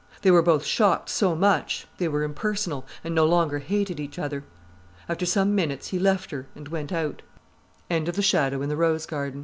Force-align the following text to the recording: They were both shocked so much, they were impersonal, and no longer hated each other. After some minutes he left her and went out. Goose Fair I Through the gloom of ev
They 0.23 0.31
were 0.31 0.41
both 0.41 0.65
shocked 0.65 1.09
so 1.09 1.35
much, 1.35 1.85
they 1.99 2.07
were 2.07 2.23
impersonal, 2.23 2.87
and 3.03 3.13
no 3.13 3.23
longer 3.23 3.59
hated 3.59 3.99
each 3.99 4.17
other. 4.17 4.43
After 5.07 5.27
some 5.27 5.53
minutes 5.53 5.89
he 5.89 5.99
left 5.99 6.31
her 6.31 6.47
and 6.55 6.67
went 6.69 6.91
out. 6.91 7.21
Goose 7.87 7.91
Fair 8.17 8.47
I 8.49 8.49
Through 8.49 8.57
the 8.57 8.75
gloom 8.75 8.81
of 8.95 9.11
ev 9.13 9.35